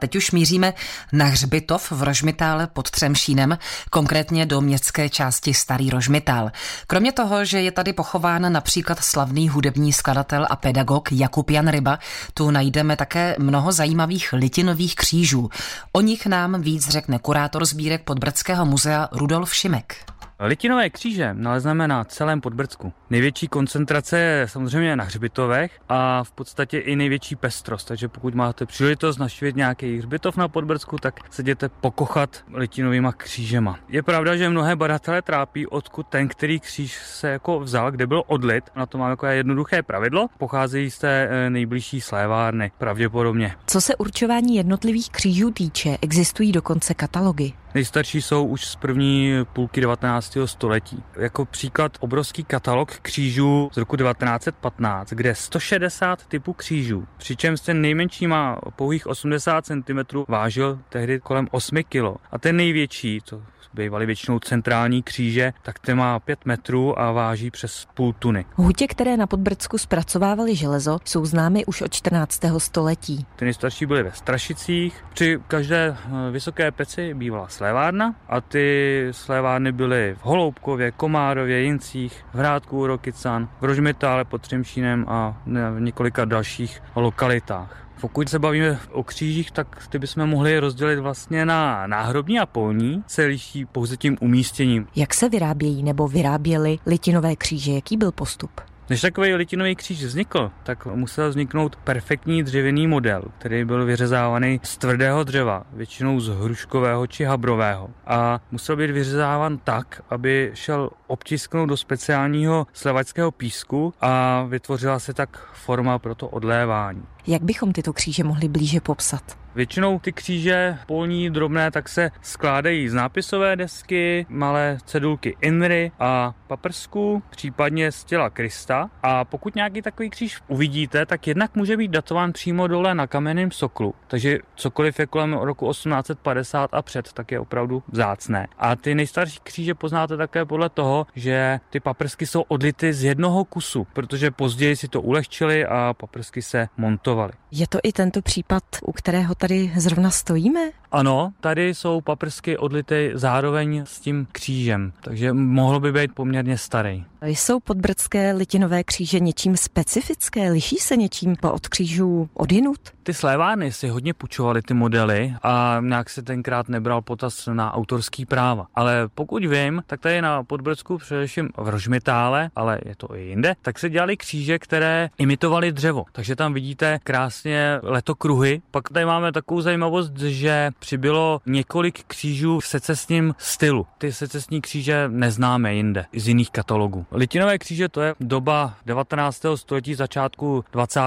Teď 0.00 0.16
už 0.16 0.30
míříme 0.30 0.74
na 1.12 1.24
hřbitov 1.24 1.90
v 1.90 2.02
Rožmitále 2.02 2.66
pod 2.66 2.90
Třemšínem, 2.90 3.58
konkrétně 3.90 4.46
do 4.46 4.60
městské 4.60 5.08
části 5.08 5.54
Starý 5.54 5.90
Rožmitál. 5.90 6.50
Kromě 6.86 7.12
toho, 7.12 7.44
že 7.44 7.62
je 7.62 7.72
tady 7.72 7.92
pochován 7.92 8.52
například 8.52 8.98
slavný 9.04 9.48
hudební 9.48 9.92
skladatel 9.92 10.46
a 10.50 10.56
pedagog 10.56 11.12
Jakub 11.12 11.50
Jan 11.50 11.68
Ryba, 11.68 11.98
tu 12.34 12.50
najdeme 12.50 12.96
také 12.96 13.36
mnoho 13.38 13.72
zajímavých 13.72 14.32
litinových 14.32 14.94
křížů. 14.94 15.50
O 15.92 16.00
nich 16.00 16.26
nám 16.26 16.60
víc 16.60 16.88
řekne 16.88 17.18
kurátor 17.18 17.64
sbírek 17.64 18.02
Podbrdského 18.04 18.66
muzea 18.66 19.08
Rudolf 19.12 19.54
Šimek. 19.54 20.15
Litinové 20.40 20.90
kříže 20.90 21.34
nalezneme 21.34 21.88
na 21.88 22.04
celém 22.04 22.40
Podbrdsku. 22.40 22.92
Největší 23.10 23.48
koncentrace 23.48 24.18
je 24.18 24.48
samozřejmě 24.48 24.96
na 24.96 25.04
hřbitovech 25.04 25.78
a 25.88 26.24
v 26.24 26.32
podstatě 26.32 26.78
i 26.78 26.96
největší 26.96 27.36
pestrost. 27.36 27.88
Takže 27.88 28.08
pokud 28.08 28.34
máte 28.34 28.66
příležitost 28.66 29.18
navštívit 29.18 29.56
nějaký 29.56 29.98
hřbitov 29.98 30.36
na 30.36 30.48
Podbrdsku, 30.48 30.96
tak 30.98 31.20
se 31.30 31.42
jděte 31.42 31.68
pokochat 31.68 32.44
litinovýma 32.54 33.12
křížema. 33.12 33.78
Je 33.88 34.02
pravda, 34.02 34.36
že 34.36 34.48
mnohé 34.48 34.76
badatelé 34.76 35.22
trápí, 35.22 35.66
odkud 35.66 36.06
ten, 36.06 36.28
který 36.28 36.60
kříž 36.60 36.96
se 36.96 37.28
jako 37.28 37.60
vzal, 37.60 37.90
kde 37.90 38.06
byl 38.06 38.22
odlit. 38.26 38.64
Na 38.76 38.86
to 38.86 38.98
máme 38.98 39.10
jako 39.10 39.26
jednoduché 39.26 39.82
pravidlo. 39.82 40.28
Pocházejí 40.38 40.90
z 40.90 40.98
té 40.98 41.28
eh, 41.30 41.50
nejbližší 41.50 42.00
slévárny, 42.00 42.72
pravděpodobně. 42.78 43.54
Co 43.66 43.80
se 43.80 43.96
určování 43.96 44.56
jednotlivých 44.56 45.10
křížů 45.10 45.50
týče, 45.50 45.98
existují 46.02 46.52
dokonce 46.52 46.94
katalogy. 46.94 47.52
Nejstarší 47.76 48.22
jsou 48.22 48.46
už 48.46 48.66
z 48.66 48.76
první 48.76 49.32
půlky 49.52 49.80
19. 49.80 50.36
století. 50.44 51.02
Jako 51.16 51.44
příklad 51.44 51.92
obrovský 52.00 52.44
katalog 52.44 52.92
křížů 53.02 53.70
z 53.72 53.76
roku 53.76 53.96
1915, 53.96 55.12
kde 55.12 55.34
160 55.34 56.26
typů 56.26 56.52
křížů, 56.52 57.06
přičemž 57.16 57.60
ten 57.60 57.80
nejmenší 57.80 58.26
má 58.26 58.58
pouhých 58.76 59.06
80 59.06 59.66
cm, 59.66 60.24
vážil 60.28 60.78
tehdy 60.88 61.20
kolem 61.20 61.48
8 61.50 61.82
kg. 61.82 62.20
A 62.30 62.38
ten 62.38 62.56
největší, 62.56 63.20
to 63.20 63.42
bývaly 63.76 64.06
většinou 64.06 64.38
centrální 64.38 65.02
kříže, 65.02 65.52
tak 65.62 65.78
ten 65.78 65.98
má 65.98 66.20
5 66.20 66.38
metrů 66.44 66.98
a 66.98 67.12
váží 67.12 67.50
přes 67.50 67.86
půl 67.94 68.12
tuny. 68.12 68.44
Hutě, 68.54 68.86
které 68.86 69.16
na 69.16 69.26
Podbrdsku 69.26 69.78
zpracovávaly 69.78 70.56
železo, 70.56 70.98
jsou 71.04 71.26
známy 71.26 71.64
už 71.64 71.82
od 71.82 71.94
14. 71.94 72.40
století. 72.58 73.26
Ty 73.36 73.44
nejstarší 73.44 73.86
byly 73.86 74.02
ve 74.02 74.12
Strašicích. 74.12 75.04
Při 75.14 75.40
každé 75.48 75.96
eh, 75.96 76.30
vysoké 76.30 76.70
peci 76.70 77.14
bývala 77.14 77.48
slévárna 77.66 78.14
a 78.28 78.40
ty 78.40 79.08
slévárny 79.10 79.72
byly 79.72 80.16
v 80.20 80.24
Holoubkově, 80.24 80.90
Komárově, 80.90 81.60
Jincích, 81.60 82.24
v 82.34 82.38
Hrádku, 82.38 82.86
Rokycan, 82.86 83.48
v 83.60 83.64
Rožmitále 83.64 84.24
pod 84.24 84.42
Třemšínem 84.42 85.04
a 85.08 85.36
v 85.46 85.80
několika 85.80 86.24
dalších 86.24 86.82
lokalitách. 86.96 87.86
Pokud 88.00 88.28
se 88.28 88.38
bavíme 88.38 88.78
o 88.92 89.02
křížích, 89.02 89.50
tak 89.50 89.86
ty 89.88 89.98
bychom 89.98 90.26
mohli 90.26 90.58
rozdělit 90.58 90.98
vlastně 90.98 91.46
na 91.46 91.86
náhrobní 91.86 92.38
a 92.38 92.46
polní, 92.46 93.04
se 93.06 93.24
liší 93.24 93.64
pouze 93.64 93.96
tím 93.96 94.16
umístěním. 94.20 94.86
Jak 94.96 95.14
se 95.14 95.28
vyrábějí 95.28 95.82
nebo 95.82 96.08
vyráběly 96.08 96.78
litinové 96.86 97.36
kříže? 97.36 97.72
Jaký 97.72 97.96
byl 97.96 98.12
postup? 98.12 98.50
Než 98.90 99.00
takový 99.00 99.34
litinový 99.34 99.76
kříž 99.76 100.04
vznikl, 100.04 100.50
tak 100.62 100.86
musel 100.86 101.28
vzniknout 101.28 101.76
perfektní 101.76 102.42
dřevěný 102.42 102.86
model, 102.86 103.22
který 103.38 103.64
byl 103.64 103.84
vyřezávaný 103.84 104.60
z 104.62 104.76
tvrdého 104.78 105.24
dřeva, 105.24 105.62
většinou 105.72 106.20
z 106.20 106.28
hruškového 106.28 107.06
či 107.06 107.24
habrového. 107.24 107.90
A 108.06 108.40
musel 108.50 108.76
být 108.76 108.90
vyřezáván 108.90 109.58
tak, 109.58 110.02
aby 110.10 110.50
šel 110.54 110.90
obtisknout 111.06 111.68
do 111.68 111.76
speciálního 111.76 112.66
slevačského 112.72 113.30
písku 113.30 113.94
a 114.00 114.42
vytvořila 114.48 114.98
se 114.98 115.14
tak 115.14 115.50
forma 115.52 115.98
pro 115.98 116.14
to 116.14 116.28
odlévání. 116.28 117.02
Jak 117.26 117.42
bychom 117.42 117.72
tyto 117.72 117.92
kříže 117.92 118.24
mohli 118.24 118.48
blíže 118.48 118.80
popsat? 118.80 119.45
Většinou 119.56 119.98
ty 119.98 120.12
kříže 120.12 120.78
polní 120.86 121.30
drobné 121.30 121.70
tak 121.70 121.88
se 121.88 122.10
skládají 122.22 122.88
z 122.88 122.94
nápisové 122.94 123.56
desky, 123.56 124.26
malé 124.28 124.78
cedulky 124.84 125.36
Inry 125.40 125.92
a 125.98 126.34
paprsku, 126.46 127.22
případně 127.30 127.92
z 127.92 128.04
těla 128.04 128.30
Krista. 128.30 128.90
A 129.02 129.24
pokud 129.24 129.54
nějaký 129.54 129.82
takový 129.82 130.10
kříž 130.10 130.40
uvidíte, 130.48 131.06
tak 131.06 131.26
jednak 131.26 131.54
může 131.54 131.76
být 131.76 131.90
datován 131.90 132.32
přímo 132.32 132.66
dole 132.66 132.94
na 132.94 133.06
kamenném 133.06 133.50
soklu. 133.50 133.94
Takže 134.06 134.38
cokoliv 134.54 134.98
je 134.98 135.06
kolem 135.06 135.32
roku 135.32 135.70
1850 135.70 136.74
a 136.74 136.82
před, 136.82 137.12
tak 137.12 137.32
je 137.32 137.40
opravdu 137.40 137.82
vzácné. 137.88 138.48
A 138.58 138.76
ty 138.76 138.94
nejstarší 138.94 139.40
kříže 139.42 139.74
poznáte 139.74 140.16
také 140.16 140.44
podle 140.44 140.68
toho, 140.68 141.06
že 141.14 141.60
ty 141.70 141.80
paprsky 141.80 142.26
jsou 142.26 142.40
odlity 142.40 142.92
z 142.92 143.04
jednoho 143.04 143.44
kusu, 143.44 143.86
protože 143.92 144.30
později 144.30 144.76
si 144.76 144.88
to 144.88 145.00
ulehčili 145.00 145.66
a 145.66 145.94
paprsky 145.96 146.42
se 146.42 146.68
montovaly. 146.76 147.32
Je 147.58 147.66
to 147.66 147.78
i 147.82 147.92
tento 147.92 148.22
případ, 148.22 148.62
u 148.82 148.92
kterého 148.92 149.34
tady 149.34 149.72
zrovna 149.76 150.10
stojíme? 150.10 150.70
Ano, 150.92 151.32
tady 151.40 151.74
jsou 151.74 152.00
paprsky 152.00 152.58
odlity 152.58 153.10
zároveň 153.14 153.82
s 153.86 154.00
tím 154.00 154.26
křížem, 154.32 154.92
takže 155.00 155.32
mohlo 155.32 155.80
by 155.80 155.92
být 155.92 156.14
poměrně 156.14 156.58
starý. 156.58 157.04
Jsou 157.22 157.60
podbrdské 157.60 158.32
litinové 158.32 158.84
kříže 158.84 159.20
něčím 159.20 159.56
specifické? 159.56 160.50
Liší 160.50 160.76
se 160.76 160.96
něčím 160.96 161.36
od 161.42 161.68
křížů 161.68 162.28
odinut? 162.34 162.80
Ty 163.02 163.14
slévárny 163.14 163.72
si 163.72 163.88
hodně 163.88 164.14
půjčovaly 164.14 164.62
ty 164.62 164.74
modely 164.74 165.34
a 165.42 165.78
nějak 165.80 166.10
se 166.10 166.22
tenkrát 166.22 166.68
nebral 166.68 167.02
potaz 167.02 167.48
na 167.52 167.74
autorský 167.74 168.26
práva. 168.26 168.66
Ale 168.74 169.08
pokud 169.14 169.44
vím, 169.44 169.82
tak 169.86 170.00
tady 170.00 170.22
na 170.22 170.44
Podbrdsku, 170.44 170.98
především 170.98 171.48
v 171.56 171.68
Rožmitále, 171.68 172.50
ale 172.56 172.78
je 172.84 172.96
to 172.96 173.16
i 173.16 173.22
jinde, 173.22 173.54
tak 173.62 173.78
se 173.78 173.90
dělali 173.90 174.16
kříže, 174.16 174.58
které 174.58 175.10
imitovaly 175.18 175.72
dřevo. 175.72 176.04
Takže 176.12 176.36
tam 176.36 176.52
vidíte 176.52 176.98
krásně 177.04 177.80
letokruhy. 177.82 178.62
Pak 178.70 178.88
tady 178.88 179.06
máme 179.06 179.32
takovou 179.32 179.60
zajímavost, 179.60 180.16
že 180.16 180.70
přibylo 180.78 181.40
několik 181.46 182.04
křížů 182.06 182.60
v 182.60 182.66
secesním 182.66 183.34
stylu. 183.38 183.86
Ty 183.98 184.12
secesní 184.12 184.60
kříže 184.60 185.08
neznáme 185.08 185.74
jinde, 185.74 186.06
z 186.16 186.28
jiných 186.28 186.50
katalogů. 186.50 187.06
Litinové 187.12 187.58
kříže 187.58 187.88
to 187.88 188.00
je 188.00 188.14
doba 188.20 188.74
19. 188.86 189.42
století, 189.54 189.94
začátku 189.94 190.64
20. 190.72 191.00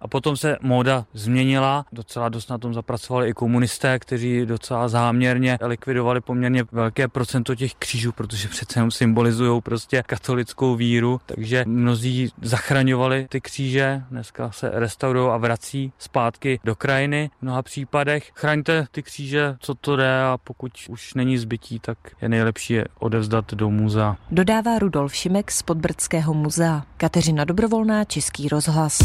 a 0.00 0.08
potom 0.08 0.36
se 0.36 0.56
móda 0.60 1.04
změnila. 1.12 1.84
Docela 1.92 2.28
dost 2.28 2.50
na 2.50 2.58
tom 2.58 2.74
zapracovali 2.74 3.28
i 3.28 3.32
komunisté, 3.32 3.98
kteří 3.98 4.46
docela 4.46 4.88
záměrně 4.88 5.58
likvidovali 5.60 6.20
poměrně 6.20 6.64
velké 6.72 7.08
procento 7.08 7.54
těch 7.54 7.74
křížů, 7.74 8.12
protože 8.12 8.48
přece 8.48 8.78
jenom 8.78 8.90
symbolizují 8.90 9.60
prostě 9.60 10.02
katolickou 10.06 10.76
víru, 10.76 11.20
takže 11.26 11.64
mnozí 11.66 12.32
zachraňovali 12.42 13.26
ty 13.28 13.40
kříže, 13.40 14.02
dneska 14.10 14.52
se 14.52 14.70
restaurují 14.72 15.30
a 15.30 15.36
vrací 15.36 15.92
zpátky 15.98 16.60
do 16.64 16.74
krajiny 16.74 17.30
v 17.38 17.42
mnoha 17.42 17.62
případech. 17.62 18.30
Chraňte 18.34 18.86
ty 19.02 19.06
kříže, 19.10 19.56
co 19.60 19.74
to 19.74 19.96
jde 19.96 20.22
a 20.22 20.38
pokud 20.44 20.72
už 20.88 21.14
není 21.14 21.38
zbytí, 21.38 21.78
tak 21.78 21.98
je 22.22 22.28
nejlepší 22.28 22.72
je 22.72 22.84
odevzdat 22.98 23.54
do 23.54 23.70
muzea. 23.70 24.16
Dodává 24.30 24.78
Rudolf 24.78 25.14
Šimek 25.14 25.50
z 25.50 25.62
Podbrdského 25.62 26.34
muzea. 26.34 26.82
Kateřina 26.96 27.44
Dobrovolná, 27.44 28.04
Český 28.04 28.48
rozhlas. 28.48 28.98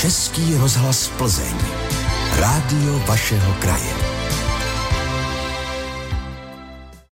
Český 0.00 0.54
rozhlas 0.54 1.08
Plzeň. 1.08 1.56
Rádio 2.40 2.98
vašeho 2.98 3.54
kraje. 3.60 4.11